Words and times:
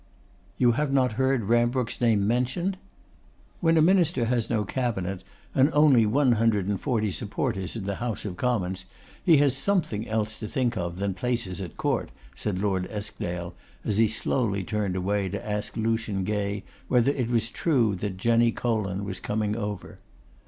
'You 0.57 0.71
have 0.71 0.91
not 0.91 1.11
heard 1.13 1.43
Rambrooke's 1.47 2.01
name 2.01 2.25
mentioned?' 2.25 2.77
'When 3.59 3.77
a 3.77 3.83
Minister 3.83 4.25
has 4.25 4.49
no 4.49 4.63
Cabinet, 4.65 5.23
and 5.53 5.69
only 5.73 6.07
one 6.07 6.31
hundred 6.31 6.65
and 6.67 6.81
forty 6.81 7.11
supporters 7.11 7.75
in 7.75 7.83
the 7.83 7.97
House 8.01 8.25
of 8.25 8.35
Commons, 8.35 8.85
he 9.23 9.37
has 9.37 9.55
something 9.55 10.07
else 10.07 10.39
to 10.39 10.47
think 10.47 10.75
of 10.75 10.97
than 10.97 11.13
places 11.13 11.61
at 11.61 11.77
Court,' 11.77 12.09
said 12.33 12.57
Lord 12.57 12.87
Eskdale, 12.89 13.53
as 13.85 13.97
he 13.97 14.07
slowly 14.07 14.63
turned 14.63 14.95
away 14.95 15.29
to 15.29 15.47
ask 15.47 15.77
Lucian 15.77 16.23
Gay 16.23 16.63
whether 16.87 17.11
it 17.11 17.29
were 17.29 17.39
true 17.39 17.93
that 17.97 18.17
Jenny 18.17 18.51
Colon 18.51 19.05
was 19.05 19.19
coming 19.19 19.55
over. 19.55 19.99